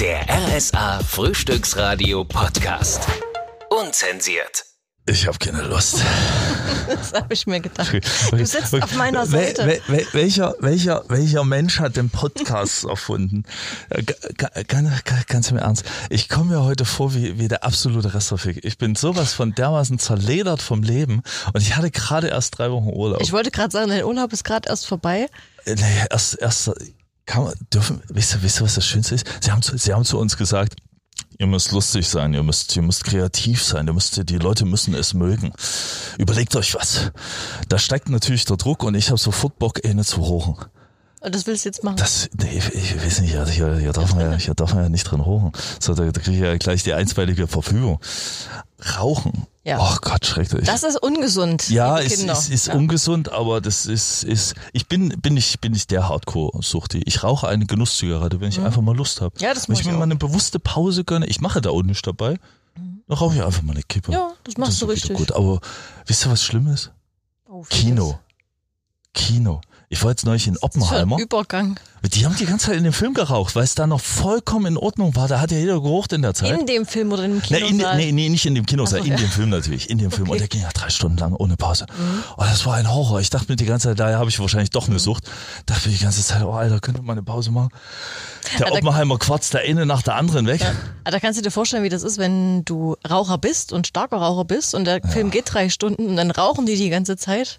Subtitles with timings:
[0.00, 3.00] Der RSA Frühstücksradio Podcast.
[3.70, 4.64] Unzensiert.
[5.06, 6.02] Ich habe keine Lust.
[6.88, 7.92] Das habe ich mir gedacht.
[8.30, 9.62] Du sitzt auf meiner Seite.
[9.66, 13.42] wel- wel- welcher, welcher, welcher Mensch hat den Podcast erfunden?
[13.90, 14.88] Äh, ga- ga- Ganz,
[15.26, 15.84] ganz, im Ernst.
[16.08, 18.64] Ich komme mir heute vor wie, wie der absolute Restverfick.
[18.64, 21.22] Ich bin sowas von dermaßen zerledert vom Leben
[21.52, 23.20] und ich hatte gerade erst drei Wochen Urlaub.
[23.20, 25.26] Ich wollte gerade sagen, dein Urlaub ist gerade erst vorbei.
[25.66, 26.70] Äh, nee, erst, erst
[27.28, 29.26] kann man, dürfen, wisst ihr, wisst ihr, was das Schönste ist?
[29.42, 30.76] Sie haben, zu, sie haben zu uns gesagt,
[31.38, 34.94] ihr müsst lustig sein, ihr müsst, ihr müsst kreativ sein, ihr müsst, die Leute müssen
[34.94, 35.52] es mögen.
[36.16, 37.12] Überlegt euch was.
[37.68, 40.56] Da steigt natürlich der Druck und ich habe sofort Bock, eine zu rochen.
[41.20, 41.96] Und das willst du jetzt machen.
[41.96, 44.84] Das, nee, ich, ich weiß nicht, also hier, hier, darf man ja, hier darf man
[44.84, 45.52] ja nicht drin rochen.
[45.80, 48.00] So, da, da kriege ich ja gleich die einstweilige Verfügung.
[48.96, 49.46] Rauchen.
[49.64, 49.78] Ja.
[49.80, 50.64] Oh Gott, schrecklich.
[50.66, 51.68] Das ist ungesund.
[51.68, 52.32] Ja, es Kinder.
[52.32, 52.74] ist, ist ja.
[52.74, 57.02] ungesund, aber das ist, ist ich bin, bin ich, bin ich der Hardcore-Suchti.
[57.04, 59.34] Ich rauche eine Genusszigarette, wenn ich einfach mal Lust habe.
[59.36, 59.44] Mhm.
[59.44, 59.98] Ja, das Wenn ich ich mir auch.
[59.98, 62.38] mal eine bewusste Pause gönne, ich mache da auch nichts dabei,
[62.76, 64.12] dann rauche ich einfach mal eine Kippe.
[64.12, 65.16] Ja, das machst ist du richtig.
[65.16, 65.32] Gut.
[65.32, 65.60] Aber
[66.06, 66.92] wisst ihr, was schlimm ist?
[67.46, 68.18] Oh, Kino.
[69.12, 69.60] Kino.
[69.90, 71.16] Ich war jetzt neulich in Das Oppenheimer.
[71.16, 71.80] ein Übergang.
[72.14, 74.76] Die haben die ganze Zeit in dem Film geraucht, weil es da noch vollkommen in
[74.76, 75.28] Ordnung war.
[75.28, 76.58] Da hat ja jeder geraucht in der Zeit.
[76.60, 77.58] In dem Film oder im Kino?
[77.66, 79.16] in, nee, nee, nicht in dem Kino, Ach so, in ja.
[79.16, 80.24] dem Film natürlich, in dem Film.
[80.28, 80.40] Und Okay.
[80.40, 81.86] der ging ja drei Stunden lang ohne Pause.
[82.36, 83.20] Oh, das war ein Horror.
[83.20, 85.24] Ich dachte mir die ganze Zeit, daher habe ich wahrscheinlich doch eine Sucht.
[85.66, 87.70] Dachte mir die ganze Zeit, oh Alter, könnte man eine Pause machen?
[88.58, 90.60] Der Ja, Oppenheimer quarzt der eine nach der anderen weg.
[91.04, 94.18] Ah, Da kannst du dir vorstellen, wie das ist, wenn du Raucher bist und starker
[94.18, 97.58] Raucher bist und der Film geht drei Stunden und dann rauchen die die ganze Zeit.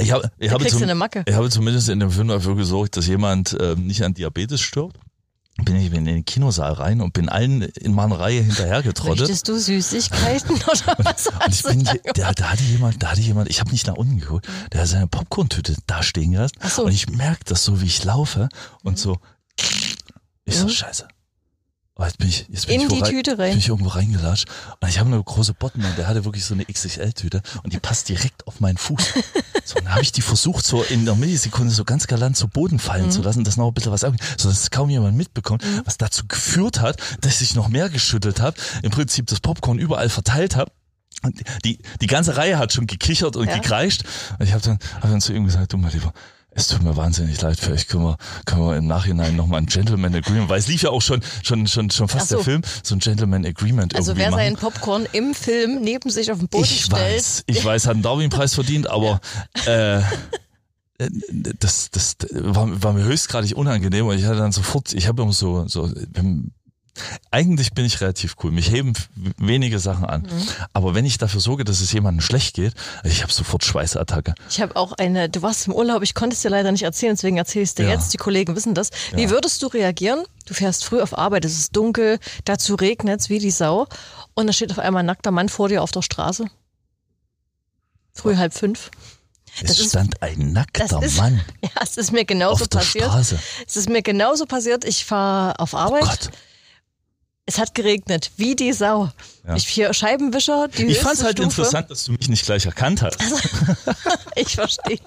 [0.00, 3.56] Ich, hab, ich, habe zum, ich habe zumindest in dem Film dafür gesorgt, dass jemand
[3.60, 4.98] ähm, nicht an Diabetes stirbt.
[5.64, 9.20] Bin ich in den Kinosaal rein und bin allen in meiner Reihe hinterhergetrottet.
[9.20, 13.48] Möchtest du Süßigkeiten oder was Und ich bin, da da, hatte jemand, da hatte jemand,
[13.48, 16.56] ich habe nicht nach unten geguckt, der hat seine Popcorn-Tüte da stehen gelassen.
[16.68, 16.84] So.
[16.84, 18.50] Und ich merke das so, wie ich laufe
[18.82, 19.16] und so,
[20.44, 20.70] ich so, Mhm.
[20.70, 21.08] scheiße.
[21.98, 23.50] Oh, jetzt bin ich, jetzt bin In ich die rein- Tüte rein.
[23.50, 24.46] Bin ich irgendwo reingelatscht.
[24.80, 28.10] Und ich habe eine große Bottenmann, der hatte wirklich so eine XXL-Tüte und die passt
[28.10, 29.02] direkt auf meinen Fuß.
[29.64, 32.78] So, dann habe ich die versucht, so in der Millisekunde so ganz galant zu Boden
[32.78, 33.10] fallen Mhm.
[33.10, 35.96] zu lassen, dass noch ein bisschen was ab, so dass es kaum jemand mitbekommt, was
[35.98, 40.54] dazu geführt hat, dass ich noch mehr geschüttelt habe, im Prinzip das Popcorn überall verteilt
[40.54, 40.70] habe.
[41.24, 43.56] Und die, die ganze Reihe hat schon gekichert und Ja.
[43.58, 44.04] gekreischt.
[44.38, 46.12] Und ich habe dann, hab dann zu ihm gesagt, du mal lieber,
[46.56, 50.14] es tut mir wahnsinnig leid, vielleicht können wir, können wir im Nachhinein nochmal ein Gentleman
[50.14, 52.36] Agreement, weil es lief ja auch schon, schon, schon, schon fast so.
[52.36, 54.40] der Film, so ein Gentleman Agreement Also irgendwie wer machen.
[54.40, 57.94] seinen Popcorn im Film neben sich auf den Boden Ich stellt, weiß, ich weiß, hat
[57.94, 59.20] einen Darwin-Preis verdient, aber
[59.66, 60.00] äh,
[61.58, 65.34] das, das war, war mir höchstgradig unangenehm und ich hatte dann sofort, ich habe immer
[65.34, 65.90] so, so
[67.30, 68.50] eigentlich bin ich relativ cool.
[68.52, 68.92] Mich heben
[69.38, 70.22] wenige Sachen an.
[70.22, 70.48] Mhm.
[70.72, 72.74] Aber wenn ich dafür sorge, dass es jemandem schlecht geht,
[73.04, 74.34] ich habe sofort Schweißattacke.
[74.50, 77.14] Ich habe auch eine, du warst im Urlaub, ich konnte es dir leider nicht erzählen,
[77.14, 77.92] deswegen erzähle ich es dir Ja.
[77.92, 78.90] jetzt, die Kollegen wissen das.
[79.14, 79.30] Wie Ja.
[79.30, 80.24] würdest du reagieren?
[80.46, 83.86] Du fährst früh auf Arbeit, es ist dunkel, dazu regnet es wie die Sau
[84.34, 86.46] und da steht auf einmal ein nackter Mann vor dir auf der Straße.
[88.14, 88.90] Früh halb fünf.
[89.62, 92.78] Es Das ist- stand ein nackter ist, Mann ja, es ist mir genauso auf der
[92.78, 93.04] passiert.
[93.06, 93.38] Straße.
[93.66, 94.84] Es ist mir genauso passiert.
[94.84, 96.02] Ich fahre auf Arbeit.
[96.02, 96.30] Oh Gott.
[97.48, 99.10] Es hat geregnet, wie die Sau.
[99.46, 99.54] Ja.
[99.54, 101.44] Ich hier Scheibenwischer, die Ich fand es halt Stufe.
[101.62, 103.18] interessant, dass du mich nicht gleich erkannt hast.
[104.38, 104.98] Ich verstehe.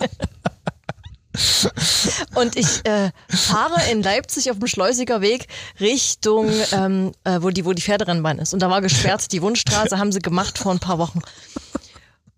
[2.33, 5.47] Und ich äh, fahre in Leipzig auf dem Schleusiger Weg
[5.79, 8.53] Richtung, ähm, äh, wo, die, wo die Pferderennbahn ist.
[8.53, 11.19] Und da war gesperrt, die Wundstraße haben sie gemacht vor ein paar Wochen.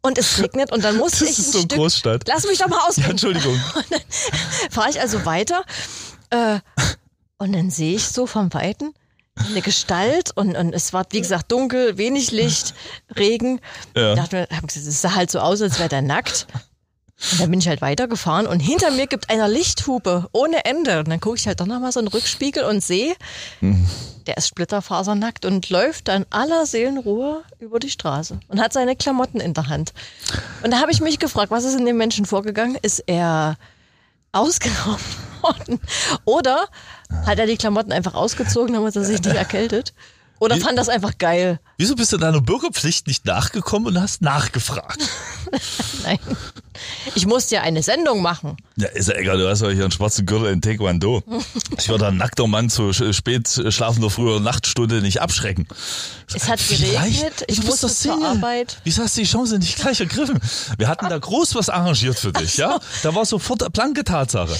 [0.02, 2.24] Und es regnet und dann musste Das ich ist ein so Stück, Großstadt.
[2.28, 3.12] Lass mich doch mal Ja, ausreden.
[3.12, 3.62] Entschuldigung.
[4.72, 5.64] fahre ich also weiter
[6.32, 6.60] äh,
[7.38, 8.94] und dann sehe ich so vom Weiten
[9.36, 12.74] eine Gestalt und, und es war, wie gesagt, dunkel, wenig Licht,
[13.16, 13.60] Regen.
[13.96, 14.14] Ja.
[14.14, 16.48] Ich dachte mir, es sah halt so aus, als wäre der nackt.
[17.32, 21.00] Und dann bin ich halt weitergefahren und hinter mir gibt einer Lichthupe ohne Ende.
[21.00, 23.14] Und dann gucke ich halt doch nochmal so in den Rückspiegel und sehe,
[24.26, 29.40] der ist splitterfasernackt und läuft dann aller Seelenruhe über die Straße und hat seine Klamotten
[29.40, 29.94] in der Hand.
[30.64, 32.76] Und da habe ich mich gefragt, was ist in dem Menschen vorgegangen?
[32.82, 33.56] Ist er
[34.32, 35.02] ausgeraubt
[35.42, 35.80] worden?
[36.26, 36.68] Oder
[37.26, 39.94] hat er die Klamotten einfach ausgezogen, damit er sich nicht erkältet?
[40.42, 41.60] Oder fand das einfach geil?
[41.78, 44.98] Wieso bist du deiner Bürgerpflicht nicht nachgekommen und hast nachgefragt?
[46.04, 46.18] Nein.
[47.14, 48.58] Ich musste ja eine Sendung machen.
[48.76, 51.22] Ja, ist ja egal, du hast ja hier einen schwarzen Gürtel in Taekwondo.
[51.78, 55.68] Ich würde ein nackter Mann zu spät schlafender früher Nachtstunde nicht abschrecken.
[56.34, 58.26] Es hat geregnet, ich musste zur.
[58.26, 58.80] Arbeit.
[58.84, 60.40] Wieso hast du die Chance nicht gleich ergriffen?
[60.80, 62.80] Wir hatten da groß was arrangiert für dich, ja?
[63.04, 64.56] Da war sofort eine blanke Tatsache.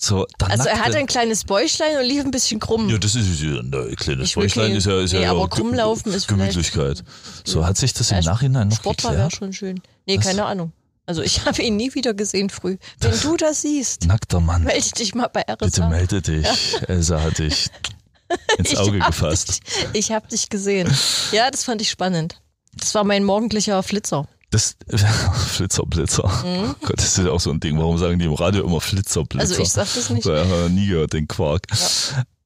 [0.00, 2.88] So, Also er hatte ein kleines Bäuchlein und lief ein bisschen krumm.
[2.88, 5.46] Ja, das ist ja ein kleines Ich Bäuchlein, ist ja, ist nee, ja aber ja
[5.48, 7.02] krummlaufen ist Gemütlichkeit.
[7.44, 9.32] So, hat sich das im Nachhinein noch wäre geklärt?
[9.34, 9.80] schon schön.
[10.06, 10.72] Nee, keine Ahnung.
[11.04, 12.76] Also ich habe ihn nie wieder gesehen früh.
[13.00, 14.62] Wenn du das siehst, Nackter Mann.
[14.62, 15.56] melde dich mal bei RSA.
[15.56, 16.46] Bitte melde dich.
[16.86, 17.68] Elsa hat dich.
[18.58, 19.48] ins Auge ich hab gefasst.
[19.48, 20.88] Dich, ich habe dich gesehen.
[21.32, 22.40] Ja, das fand ich spannend.
[22.76, 24.28] Das war mein morgendlicher Flitzer.
[24.50, 24.76] Das
[25.48, 26.24] Flitzer, Blitzer.
[26.24, 27.78] Oh Gott, das ist ja auch so ein Ding.
[27.78, 29.50] Warum sagen die im Radio immer Flitzer, Blitzer?
[29.50, 30.24] Also ich sag das nicht.
[30.24, 31.62] So, ja, hab ich nie gehört, den Quark.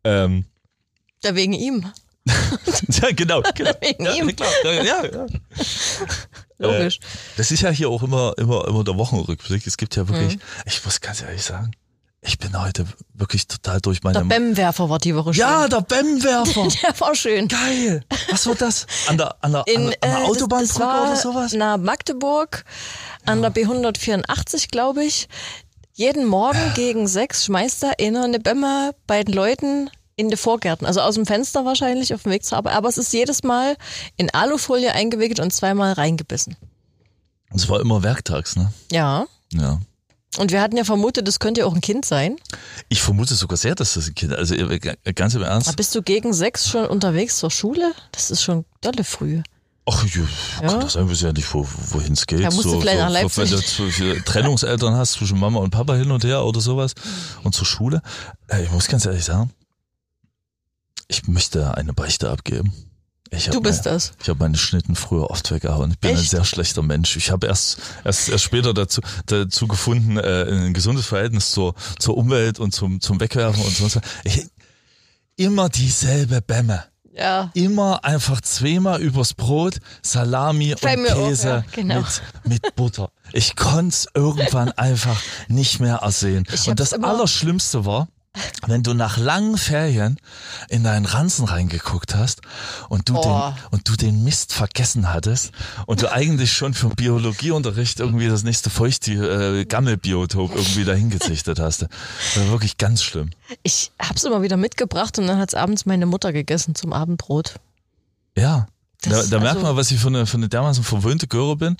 [0.05, 0.45] Ähm,
[1.23, 1.87] Ja, wegen ihm.
[2.89, 3.43] ja, genau.
[3.55, 3.71] genau.
[3.81, 4.35] Wegen ja, ihm.
[4.35, 4.51] klar.
[4.65, 5.27] Ja, ja, ja.
[6.59, 6.99] Logisch.
[6.99, 7.07] Äh,
[7.37, 9.67] das ist ja hier auch immer, immer, immer der Wochenrückblick.
[9.67, 10.43] Es gibt ja wirklich, Mhm.
[10.67, 11.73] ich muss ganz ehrlich sagen,
[12.25, 14.21] ich bin heute wirklich total durch meine.
[14.21, 15.41] Der Bämwerfer war die Woche schon.
[15.41, 16.69] ja, der Bämwerfer.
[16.83, 17.49] Der war schön.
[17.49, 18.05] Geil.
[18.31, 18.87] Was war das?
[19.09, 21.53] An der, an der, In, an der äh, Autobahnbrücke oder sowas?
[21.55, 22.65] Na, Magdeburg,
[23.27, 25.29] an der B184, glaube ich.
[25.95, 30.87] Jeden Morgen gegen sechs schmeißt da einer eine Bämme bei den Leuten in die Vorgärten.
[30.87, 32.75] Also aus dem Fenster wahrscheinlich auf dem Weg zur Arbeit.
[32.77, 33.77] Aber es ist jedes Mal
[34.17, 36.57] in Alufolie eingewickelt und zweimal reingebissen.
[37.55, 38.73] Es war immer werktags, ne?
[38.91, 39.27] Ja.
[39.53, 39.81] Ja.
[40.39, 42.37] Und wir hatten ja vermutet, das könnte ja auch ein Kind sein.
[42.89, 44.79] Ich vermute sogar sehr, dass das ein Kind, also äh,
[45.15, 45.77] ganz im Aber Ernst.
[45.77, 47.93] bist du gegen sechs schon unterwegs zur Schule?
[48.13, 49.43] Das ist schon dolle früh.
[49.85, 50.23] Ach, ja,
[50.63, 50.69] Ja?
[50.69, 52.41] kann das sein, wir wissen ja nicht, wo, wohin es geht.
[52.41, 53.77] Ja, musst du vielleicht nach so, wenn du Leipzig.
[53.77, 56.95] so viele Trennungseltern hast zwischen Mama und Papa hin und her oder sowas
[57.43, 58.01] und zur Schule.
[58.49, 59.51] Äh, Ich muss ganz ehrlich sagen,
[61.09, 62.73] ich möchte eine Beichte abgeben.
[63.51, 64.13] Du bist meine, das.
[64.23, 65.93] Ich habe meine Schnitten früher oft weggehauen.
[65.93, 66.31] Ich bin ein Echt?
[66.31, 67.17] sehr schlechter Mensch.
[67.17, 72.17] Ich habe erst, erst, erst später dazu, dazu gefunden, äh, ein gesundes Verhältnis zur, zur
[72.19, 74.03] Umwelt und zum, zum Wegwerfen und sonst was.
[74.25, 74.47] Ich,
[75.37, 76.85] immer dieselbe Bämme.
[77.15, 77.51] Ja.
[77.53, 81.97] Immer einfach zweimal übers Brot, Salami Bei und Käse ja, genau.
[81.97, 82.23] mit,
[82.63, 83.11] mit Butter.
[83.33, 86.47] Ich konnte es irgendwann einfach nicht mehr ersehen.
[86.67, 88.09] Und das Allerschlimmste war,
[88.67, 90.19] wenn du nach langen Ferien
[90.69, 92.41] in deinen Ranzen reingeguckt hast
[92.89, 93.23] und du, Oh.
[93.23, 95.53] den, und du den Mist vergessen hattest
[95.87, 99.13] und du eigentlich schon für den Biologieunterricht irgendwie das nächste feuchte
[99.61, 101.83] äh, Gammelbiotop irgendwie dahin gezüchtet hast.
[101.83, 101.91] Das
[102.37, 103.31] war wirklich ganz schlimm.
[103.63, 107.57] Ich hab's immer wieder mitgebracht und dann hat's abends meine Mutter gegessen zum Abendbrot.
[108.37, 108.67] Ja.
[109.03, 111.57] Da, Das- da merkt also- man, was ich für eine, für eine dermaßen verwöhnte Göre
[111.57, 111.77] bin.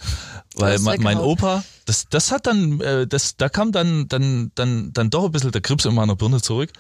[0.57, 1.19] Weil mein, mein.
[1.19, 5.31] Opa, das, das hat dann, äh, das, da kam dann, dann, dann, dann doch ein
[5.33, 6.71] bisschen der Krebs in meiner Birne zurück.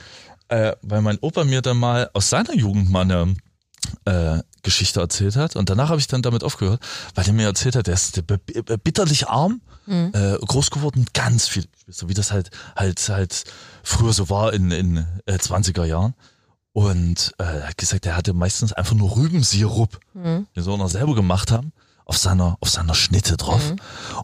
[0.48, 3.34] Äh, weil mein Opa mir dann mal aus seiner Jugend mal eine
[4.04, 5.56] äh, Geschichte erzählt hat.
[5.56, 6.82] Und danach habe ich dann damit aufgehört,
[7.14, 8.36] weil er mir erzählt hat, der ist b-
[8.84, 13.44] bitterlich arm, äh, groß geworden, ganz viel, so wie das halt, halt, halt
[13.82, 16.14] früher so war in, in äh, 20er Jahren.
[16.74, 20.88] Und äh, er hat gesagt, er hatte meistens einfach nur Rübensirup, den sie auch noch
[20.88, 21.72] selber gemacht haben,
[22.06, 23.74] auf seiner, auf seiner Schnitte drauf.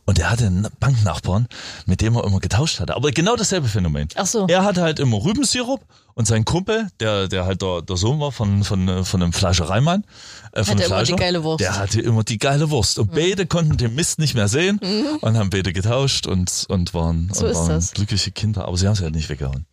[0.06, 1.46] Und er hatte einen Banknachbarn,
[1.86, 2.96] mit dem er immer getauscht hatte.
[2.96, 4.08] Aber genau dasselbe Phänomen.
[4.16, 4.46] Ach so.
[4.48, 5.84] Er hatte halt immer Rübensirup
[6.14, 10.04] und sein Kumpel, der, der halt der, der Sohn war von, von, von einem Fleischereimann,
[10.52, 11.60] äh, von Hatte einem immer die Fleischer, geile Wurst.
[11.60, 11.64] Mhm.
[11.64, 12.98] der hatte immer die geile Wurst.
[12.98, 14.80] Und beide konnten den Mist nicht mehr sehen
[15.20, 18.64] und haben beide getauscht und, und waren, So und waren glückliche Kinder.
[18.66, 19.66] Aber sie haben es halt nicht weggehauen.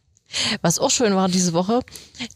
[0.62, 1.82] Was auch schön war diese Woche,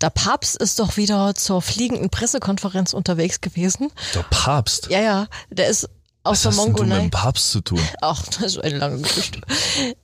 [0.01, 3.92] der Papst ist doch wieder zur fliegenden Pressekonferenz unterwegs gewesen.
[4.16, 4.88] Der Papst.
[4.90, 5.86] Ja, ja, der ist
[6.24, 7.01] aus Was der hast denn du mit Mongolei.
[7.01, 7.80] dem Papst zu tun?
[8.01, 9.42] Ach, das ist eine lange Geschichte.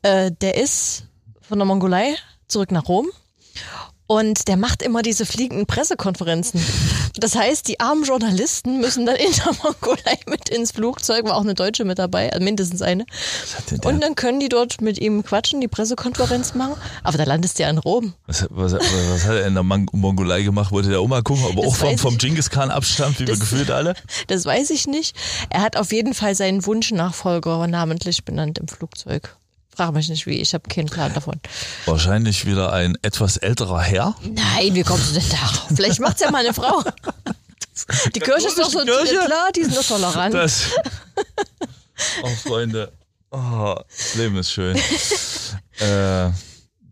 [0.01, 1.03] Äh, der ist
[1.41, 2.15] von der Mongolei
[2.47, 3.07] zurück nach Rom
[4.07, 6.61] und der macht immer diese fliegenden Pressekonferenzen.
[7.17, 11.41] Das heißt, die armen Journalisten müssen dann in der Mongolei mit ins Flugzeug, war auch
[11.41, 13.05] eine Deutsche mit dabei, also mindestens eine.
[13.83, 16.75] Und dann können die dort mit ihm quatschen, die Pressekonferenz machen.
[17.03, 18.13] Aber da landest du ja in Rom.
[18.27, 20.71] Was, was, was hat er in der Mongolei gemacht?
[20.71, 22.17] Wollte der Oma gucken, ob er Das auch vom, vom.
[22.17, 23.95] Genghis Khan abstammt, wie wir Das- gefühlt alle?
[24.27, 25.15] Das weiß ich nicht.
[25.49, 29.35] Er hat auf jeden Fall seinen Wunschnachfolger namentlich benannt im Flugzeug.
[29.75, 31.35] Frag mich nicht wie, ich habe keinen Plan davon.
[31.85, 34.15] Wahrscheinlich wieder ein etwas älterer Herr.
[34.21, 35.65] Nein, wie kommst du denn darauf?
[35.75, 36.81] Vielleicht macht's ja mal eine Frau.
[38.15, 39.17] Die Kirche ist doch so Kirche?
[39.25, 40.33] klar, die sind doch tolerant.
[40.33, 40.61] Das.
[42.23, 42.91] Oh, Freunde.
[43.31, 44.77] Oh, das Leben ist schön.
[45.79, 46.29] äh,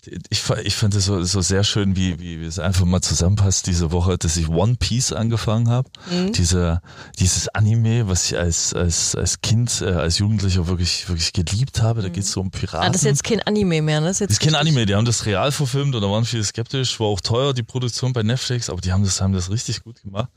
[0.05, 3.67] ich, ich fand es so, so sehr schön, wie, wie, wie es einfach mal zusammenpasst
[3.67, 5.89] diese Woche, dass ich One Piece angefangen habe.
[6.12, 6.33] Mhm.
[6.33, 6.81] Diese,
[7.19, 12.01] dieses Anime, was ich als, als, als Kind, äh, als Jugendlicher wirklich, wirklich geliebt habe.
[12.01, 12.88] Da geht es so um Piraten.
[12.88, 14.07] ah, das ist jetzt kein Anime mehr, ne?
[14.07, 16.25] Das ist, jetzt Das ist kein Anime, die haben das real verfilmt und da waren
[16.25, 19.50] viele skeptisch, war auch teuer, die Produktion bei Netflix, aber die haben das, haben das
[19.50, 20.29] richtig gut gemacht.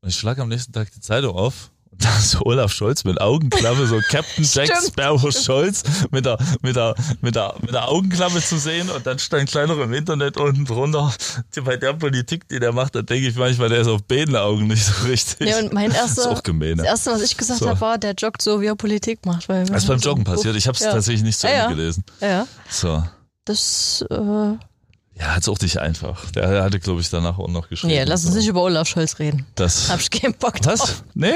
[0.00, 3.04] Und ich schlag am nächsten Tag die Zeitung auf und da ist so Olaf Scholz
[3.04, 4.70] mit Augenklappe, so Captain Jack.
[4.86, 9.18] Sparrow Scholz mit der, mit, der, mit, der, mit der Augenklappe zu sehen und dann
[9.18, 11.12] stand kleiner im Internet unten drunter,
[11.64, 14.66] bei der Politik, die der macht, da denke ich manchmal, der ist auf beiden Augen
[14.66, 15.48] nicht so richtig.
[15.48, 16.84] Ja, und mein das ist erster, das Ne?
[16.84, 17.68] erste, was ich gesagt So.
[17.68, 19.48] habe, war, der joggt so, wie er Politik macht.
[19.48, 20.92] Weil Das ist beim Joggen passiert, ich habe es Ja.
[20.92, 21.68] tatsächlich nicht zu Ja, Ende ja.
[21.70, 22.04] gelesen.
[22.20, 22.46] Ja.
[22.68, 23.02] So.
[23.44, 24.56] Das, äh, Ja,
[25.36, 26.30] hat's auch nicht einfach.
[26.32, 27.92] Der, hatte, glaube ich, danach auch noch geschrieben.
[27.92, 28.38] nee, lass uns So.
[28.40, 29.46] nicht über Olaf Scholz reden.
[29.54, 29.88] Das.
[29.90, 30.80] Hab ich keinen Bock drauf.
[30.80, 31.04] Was?
[31.14, 31.30] Nee?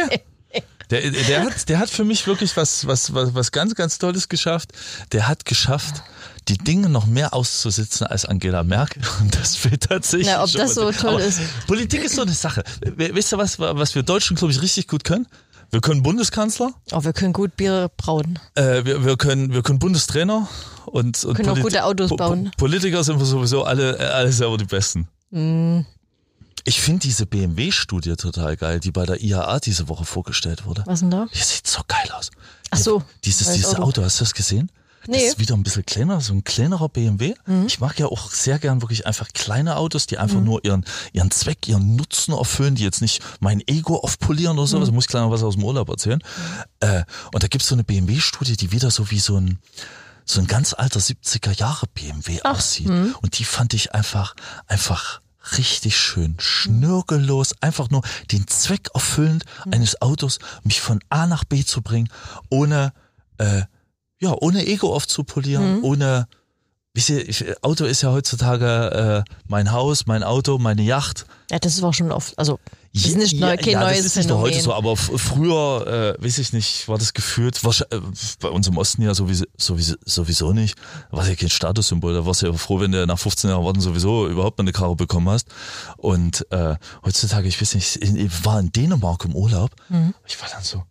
[0.90, 4.28] Der, der, hat, der hat für mich wirklich was, was, was, was ganz, ganz Tolles
[4.28, 4.72] geschafft.
[5.12, 6.02] Der hat geschafft,
[6.48, 9.02] die Dinge noch mehr auszusitzen als Angela Merkel.
[9.20, 10.28] Und das fehlt tatsächlich.
[10.28, 11.40] Na, ob das so toll Aber ist.
[11.66, 12.64] Politik ist so eine Sache.
[12.80, 15.26] Wisst ihr was, was wir Deutschen, glaube ich, richtig gut können?
[15.70, 18.38] Wir können Bundeskanzler, Oh, wir können gut Bier brauen.
[18.54, 20.48] äh, wir, wir, können, wir können Bundestrainer
[20.86, 22.50] und, und Können auch gute Autos bauen.
[22.56, 25.08] Politiker sind wir sowieso alle, äh, alle selber die Besten.
[25.30, 25.84] Hm.
[26.64, 30.82] Ich finde diese BMW-Studie total geil, die bei der IAA diese Woche vorgestellt wurde.
[30.86, 31.26] Was denn da?
[31.32, 32.30] Die sieht so geil aus.
[32.70, 33.82] Ach so, Dieses, dieses Auto.
[33.82, 34.02] Auto.
[34.04, 34.70] hast du das gesehen?
[35.06, 35.26] Das Nee.
[35.28, 37.34] ist wieder ein bisschen kleiner, so ein kleinerer BMW.
[37.46, 37.66] Mhm.
[37.66, 41.30] Ich mag ja auch sehr gern wirklich einfach kleine Autos, die einfach nur ihren, ihren
[41.30, 44.76] Zweck, ihren Nutzen erfüllen, die jetzt nicht mein Ego aufpolieren oder so.
[44.76, 44.82] Mhm.
[44.82, 46.20] Also muss ich gleich noch was aus dem Urlaub erzählen.
[46.80, 49.58] Äh, und da gibt's so eine BMW-Studie, die wieder so wie so ein,
[50.26, 52.88] so ein ganz alter 70er Jahre BMW aussieht.
[52.88, 53.14] mhm.
[53.22, 54.34] Und die fand ich einfach,
[54.66, 55.20] einfach
[55.56, 58.02] richtig schön, schnörkellos, einfach nur
[58.32, 59.72] den Zweck erfüllend Mhm.
[59.74, 62.08] eines Autos, mich von A nach B zu bringen,
[62.50, 62.92] ohne,
[63.38, 63.62] äh,
[64.20, 66.26] ja, ohne Ego aufzupolieren, ohne,
[66.92, 71.26] wisst ihr, ich, Auto ist ja heutzutage äh, mein Haus, mein Auto, meine Yacht.
[71.50, 72.58] Ja, das war schon oft, also
[72.94, 76.16] das ist nicht neu, kein ja, neues das ist nicht nur heute so, aber früher,
[76.18, 78.00] äh, weiß ich nicht, war das gefühlt, äh,
[78.40, 80.76] bei uns im Osten ja sowieso, sowieso, sowieso nicht,
[81.10, 83.80] war ja kein Statussymbol, da warst du ja froh, wenn du nach 15 Jahren Warten
[83.80, 85.48] sowieso überhaupt mal eine Karre bekommen hast.
[85.96, 90.14] Und äh, heutzutage, ich weiß nicht, ich war in Dänemark im Urlaub, Mhm.
[90.26, 90.82] ich war dann so,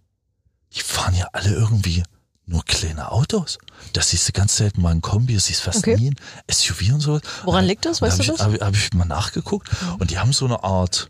[0.76, 2.04] die fahren ja alle irgendwie
[2.46, 3.58] nur kleine Autos.
[3.94, 5.98] Das siehst du ganz selten mal ein Kombi, das siehst fast Okay.
[5.98, 6.16] nie ein
[6.50, 7.20] SUV und so.
[7.44, 8.02] Woran liegt das?
[8.02, 8.42] Weißt hab du das?
[8.42, 11.10] Habe hab ich mal nachgeguckt und die haben so eine Art,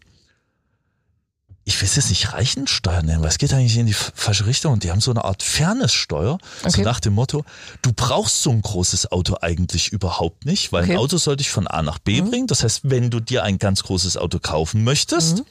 [1.69, 4.71] ich will es jetzt nicht Reichensteuer nennen, weil es geht eigentlich in die falsche Richtung
[4.71, 6.81] und die haben so eine Art Fairnesssteuer, so Okay.
[6.83, 7.43] nach dem Motto,
[7.81, 10.93] du brauchst so ein großes Auto eigentlich überhaupt nicht, weil Okay.
[10.93, 10.97] Mhm.
[10.99, 12.47] ein Auto soll dich von A nach B bringen.
[12.47, 15.45] Das heißt, wenn du dir ein ganz großes Auto kaufen möchtest, Mhm.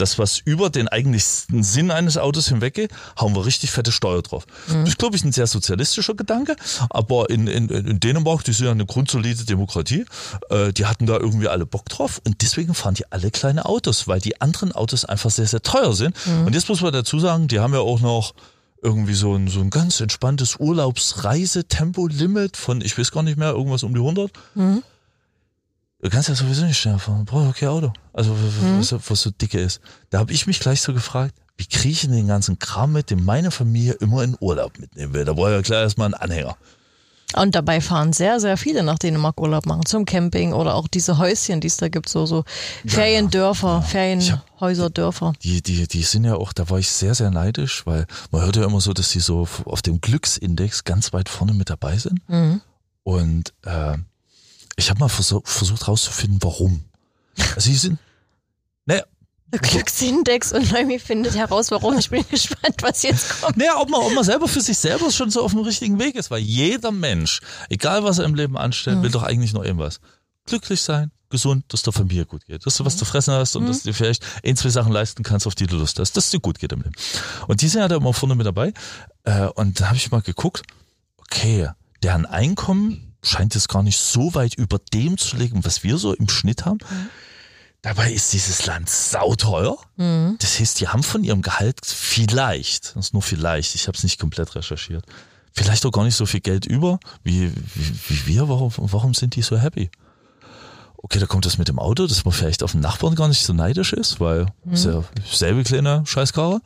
[0.00, 4.46] Das, was über den eigentlichsten Sinn eines Autos hinweggeht, hauen wir richtig fette Steuer drauf.
[4.68, 4.80] Mhm.
[4.80, 6.56] Das ist, glaube ich, ein sehr sozialistischer Gedanke,
[6.88, 10.04] aber in, in, in Dänemark, die sind ja eine grundsolide Demokratie,
[10.50, 14.08] äh, die hatten da irgendwie alle Bock drauf und deswegen fahren die alle kleine Autos,
[14.08, 16.16] weil die anderen Autos einfach sehr, sehr teuer sind.
[16.26, 16.46] Mhm.
[16.46, 18.34] Und jetzt muss man dazu sagen, die haben ja auch noch
[18.82, 23.82] irgendwie so ein, so ein ganz entspanntes Urlaubsreisetempolimit von, ich weiß gar nicht mehr, irgendwas
[23.82, 24.32] um die 100.
[24.54, 24.82] Mhm.
[26.02, 27.92] Du kannst ja sowieso nicht schneller fahren, brauchst auch kein Auto.
[28.12, 28.34] Also
[28.78, 29.80] was, so- was so dicke ist.
[30.10, 33.10] Da habe ich mich gleich so gefragt, wie kriege ich denn den ganzen Kram mit,
[33.10, 35.24] den meine Familie immer in Urlaub mitnehmen will.
[35.26, 36.56] Da brauche ich ja klar erstmal einen Anhänger.
[37.36, 41.18] Und dabei fahren sehr, sehr viele nach Dänemark Urlaub machen, zum Camping oder auch diese
[41.18, 42.42] Häuschen, die es da gibt, so, so
[42.86, 45.32] Feriendörfer, Ferienhäuser, Dörfer.
[45.42, 48.56] Die, die, die sind ja auch, da war ich sehr, sehr neidisch, weil man hört
[48.56, 52.20] ja immer so, dass die so auf dem Glücksindex ganz weit vorne mit dabei sind.
[52.28, 52.60] Mhm.
[53.04, 53.96] Und äh,
[54.76, 56.84] ich habe mal versuch, versucht rauszufinden, warum.
[57.54, 57.98] Also sie sind,
[58.86, 59.04] naja,
[59.52, 61.98] Der Glücksindex und Noemi findet heraus, warum.
[61.98, 63.56] Ich bin gespannt, was jetzt kommt.
[63.56, 66.14] Naja, ob man, ob man selber für sich selber schon so auf dem richtigen Weg
[66.14, 70.00] ist, weil jeder Mensch, egal was er im Leben anstellt, will doch eigentlich nur irgendwas.
[70.46, 73.66] Glücklich sein, gesund, dass der Familie gut geht, dass du was zu fressen hast und
[73.66, 76.24] dass du dir vielleicht ein, zwei Sachen leisten kannst, auf die du Lust hast, dass
[76.26, 76.94] es dir gut geht im Leben.
[77.46, 78.72] Und die sind ja da immer vorne mit dabei.
[79.24, 80.62] Äh, und da habe ich mal geguckt,
[81.18, 81.70] okay,
[82.02, 86.14] deren Einkommen scheint jetzt gar nicht so weit über dem zu liegen, was wir so
[86.14, 86.78] im Schnitt haben.
[87.82, 89.78] Dabei ist dieses Land sauteuer.
[90.38, 94.04] Das heißt, die haben von ihrem Gehalt vielleicht, das ist nur vielleicht, ich habe es
[94.04, 95.04] nicht komplett recherchiert,
[95.52, 98.48] vielleicht auch gar nicht so viel Geld über wie, wie, wie wir.
[98.48, 99.90] Warum, warum sind die so happy?
[101.02, 103.42] Okay, da kommt das mit dem Auto, dass man vielleicht auf den Nachbarn gar nicht
[103.44, 106.60] so neidisch ist, weil ist ja selbe kleine Scheißkarre.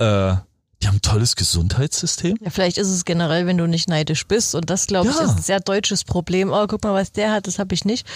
[0.00, 0.34] Äh,
[0.82, 2.36] die haben ein tolles Gesundheitssystem.
[2.40, 4.54] Ja, vielleicht ist es generell, wenn du nicht neidisch bist.
[4.54, 5.22] Und das, glaube ich, Ja.
[5.24, 6.50] ist ein sehr deutsches Problem.
[6.52, 8.06] Oh, guck mal, was der hat, das habe ich nicht.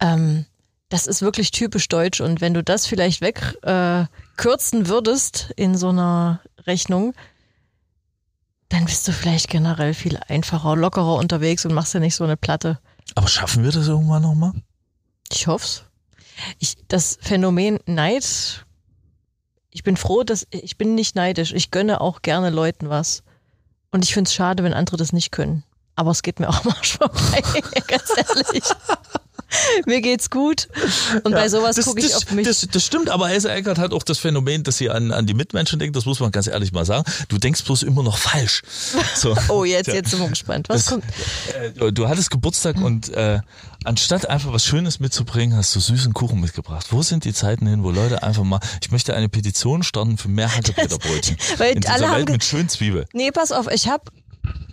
[0.00, 0.46] Ähm,
[0.88, 2.20] das ist wirklich typisch deutsch.
[2.20, 7.14] Und wenn du das vielleicht wegkürzen äh, würdest in so einer Rechnung,
[8.68, 12.36] dann bist du vielleicht generell viel einfacher, lockerer unterwegs und machst ja nicht so eine
[12.36, 12.78] Platte.
[13.16, 14.52] Aber schaffen wir das irgendwann nochmal?
[15.32, 15.84] Ich hoff's.
[16.58, 18.64] Ich, das Phänomen Neid,
[19.70, 21.52] ich bin froh, dass ich bin nicht neidisch.
[21.52, 23.22] Ich gönne auch gerne Leuten was.
[23.92, 25.64] Und ich find's schade, wenn andere das nicht können.
[25.96, 27.42] Aber es geht mir auch mal vorbei,
[27.86, 28.64] ganz ehrlich.
[29.86, 30.68] mir geht's gut.
[31.24, 32.46] Und bei sowas gucke ich das, auf mich.
[32.46, 35.34] Das, das stimmt, aber Elsa Eckert hat auch das Phänomen, dass sie an, an die
[35.34, 37.04] Mitmenschen denkt, das muss man ganz ehrlich mal sagen.
[37.28, 38.62] Du denkst bloß immer noch falsch.
[39.14, 39.36] So.
[39.48, 39.94] oh, jetzt, Tja.
[39.94, 40.68] jetzt sind wir gespannt.
[40.68, 41.04] Was Das- kommt?
[41.60, 43.40] Äh, du- Du hattest Geburtstag und äh,
[43.84, 46.86] anstatt einfach was Schönes mitzubringen, hast du süßen Kuchen mitgebracht.
[46.90, 50.28] Wo sind die Zeiten hin, wo Leute einfach mal, ich möchte eine Petition starten für
[50.28, 53.04] mehr Hackepeterbrötchen Weil in alle dieser haben Welt ge- mit schönen Zwiebeln.
[53.12, 54.04] Nee, pass auf, ich habe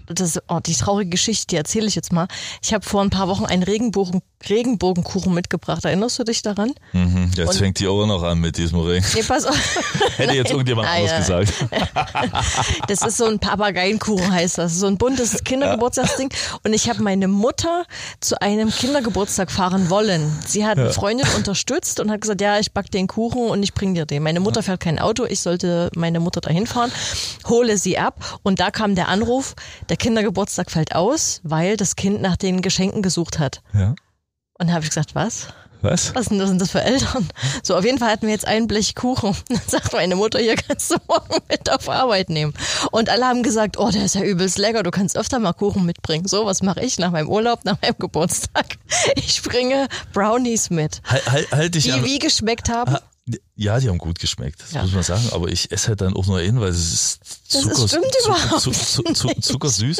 [0.07, 2.27] das, oh, die traurige Geschichte, die erzähle ich jetzt mal.
[2.63, 5.83] Ich habe vor ein paar Wochen einen Regenbogen, Regenbogenkuchen mitgebracht.
[5.85, 6.71] Erinnerst du dich daran?
[6.93, 9.03] Mhm, jetzt Und- fängt die Ohr noch an mit diesem Ring.
[9.13, 9.57] Nee, pass auf.
[10.17, 11.53] Hätte jetzt irgendjemand anders nein, gesagt.
[12.87, 14.75] Das ist so ein Papageienkuchen heißt das.
[14.79, 16.29] So ein buntes Kindergeburtstagsding.
[16.63, 17.85] Und ich habe meine Mutter
[18.19, 20.31] zu einem Kindergeburtstag fahren wollen.
[20.45, 23.73] Sie hat eine Freundin unterstützt und hat gesagt, ja, ich back den Kuchen und ich
[23.73, 24.23] bring dir den.
[24.23, 26.91] Meine Mutter fährt kein Auto, ich sollte meine Mutter dahin fahren,
[27.47, 29.55] hole sie ab und da kam der Anruf,
[29.89, 33.61] der Kindergeburtstag fällt aus, weil das Kind nach den Geschenken gesucht hat.
[33.73, 33.95] Ja.
[34.59, 35.47] Und da habe ich gesagt, was?
[35.81, 36.15] Was?
[36.15, 37.27] Was sind das, sind das für Eltern?
[37.61, 39.35] So, auf jeden Fall hatten wir jetzt ein Blech Kuchen.
[39.49, 42.53] Dann sagt meine Mutter, hier kannst du morgen mit auf Arbeit nehmen.
[42.91, 45.85] Und alle haben gesagt, oh, der ist ja übelst lecker, du kannst öfter mal Kuchen
[45.85, 46.27] mitbringen.
[46.27, 48.77] So, was mache ich nach meinem Urlaub, nach meinem Geburtstag?
[49.15, 52.03] Ich bringe Brownies mit, Halt, halt, halt dich die an.
[52.03, 52.97] wie geschmeckt haben.
[53.57, 54.83] Ja, die haben gut geschmeckt, das Ja.
[54.83, 55.29] muss man sagen.
[55.33, 57.19] Aber ich esse halt dann auch nur in, weil es ist
[57.51, 59.97] Das Zucker, stimmt zuckersüß.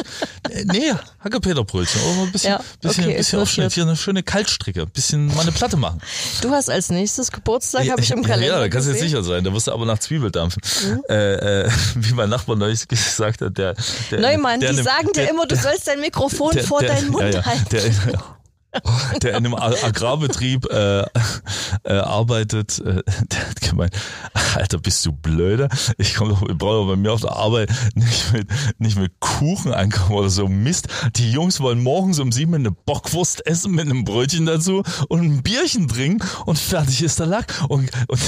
[0.48, 2.00] Äh, nee, Hackepeterbrötchen.
[2.02, 3.64] Aber ein bisschen, Ja, bisschen, okay, bisschen aufschnitt.
[3.64, 3.72] notiert.
[3.74, 4.82] Hier eine schöne Kaltstricke.
[4.82, 6.00] Ein bisschen mal eine Platte machen.
[6.40, 9.00] Du hast als nächstes Geburtstag, habe ich im ja, Kalender Ja, da kannst du jetzt
[9.00, 9.44] sicher sein.
[9.44, 10.62] Da wirst du aber nach Zwiebel dampfen.
[10.86, 11.02] Mhm.
[11.10, 13.74] Äh, äh, wie mein Nachbar neulich gesagt hat, der,
[14.10, 17.08] der Neumann, der die in einem- sagen dir immer, du sollst dein Mikrofon vor deinen
[17.10, 17.66] Mund ja, ja, halten.
[17.72, 17.82] Der,
[19.22, 21.06] der in einem Agrarbetrieb äh, äh,
[21.84, 23.92] arbeitet, äh, der hat gemeint,
[24.54, 25.68] Alter, bist du blöde?
[25.98, 29.12] Ich komme doch, ich brauche doch bei mir auf der Arbeit nicht mit, nicht mit
[29.20, 30.88] Kuchen ankommen oder so Mist.
[31.16, 35.42] Die Jungs wollen morgens um sieben eine Bockwurst essen mit einem Brötchen dazu und ein
[35.42, 37.52] Bierchen trinken und fertig ist der Lack.
[37.68, 38.20] Und, und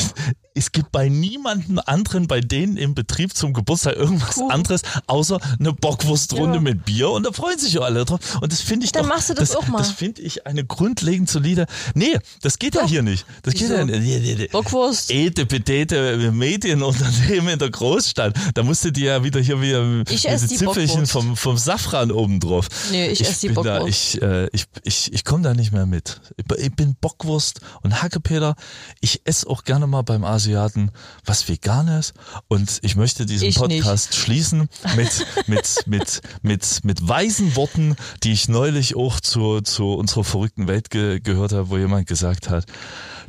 [0.55, 4.51] es gibt bei niemandem anderen bei denen im Betrieb zum Geburtstag irgendwas Kuchen.
[4.51, 6.61] anderes außer eine Bockwurstrunde Ja.
[6.61, 8.21] mit Bier und da freuen sich ja alle drauf.
[8.41, 9.79] Und das finde ich Dann doch, machst du das auch mal.
[9.79, 11.67] Das finde ich eine grundlegend solide.
[11.95, 12.89] Nee, das geht ja Doch.
[12.89, 13.27] hier nicht.
[13.43, 13.75] Das geht Wieso?
[13.75, 14.53] ja nicht.
[14.53, 15.11] Bockwurst.
[15.11, 18.37] Ete, Petete, Medienunternehmen in der Großstadt.
[18.55, 21.13] Da musste die ja wieder hier wieder Ich diese die Zipfelchen Bockwurst.
[21.13, 22.69] vom, vom Safran oben drauf.
[22.91, 24.15] Nee, ich esse die bin da, Bockwurst.
[24.15, 26.21] ich, äh, ich, ich, ich komme da nicht mehr mit.
[26.37, 26.59] Ich bin-
[26.91, 28.55] Ich Bockwurst und Hackepeter.
[29.01, 30.91] Ich esse auch gerne mal beim Asiaten
[31.25, 32.13] was Veganes
[32.49, 33.83] und ich möchte diesen Ich nicht.
[33.83, 39.93] Podcast schließen mit, mit, mit, mit, mit weisen Worten, die ich neulich auch zu, zu
[39.95, 42.67] unserer verrückten Welt ge gehört habe, wo jemand gesagt hat,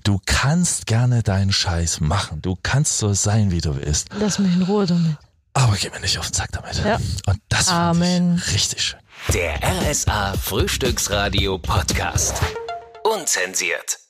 [0.03, 2.41] du kannst gerne deinen Scheiß machen.
[2.41, 4.09] Du kannst so sein, wie du willst.
[4.19, 5.17] Lass mich in Ruhe damit.
[5.53, 6.83] Aber geh mir nicht auf den Sack damit.
[6.83, 6.97] Ja.
[7.27, 8.37] Und das Amen.
[8.37, 8.99] ich richtig schön.
[9.33, 12.41] Der RSA Frühstücksradio Podcast.
[13.03, 14.00] Unzensiert.